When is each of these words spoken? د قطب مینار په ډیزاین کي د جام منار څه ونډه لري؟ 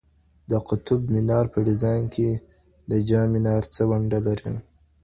د 0.49 0.51
قطب 0.67 1.01
مینار 1.13 1.45
په 1.53 1.59
ډیزاین 1.67 2.05
کي 2.15 2.29
د 2.89 2.91
جام 3.07 3.27
منار 3.33 3.63
څه 3.73 3.81
ونډه 3.89 4.19
لري؟ 4.27 4.51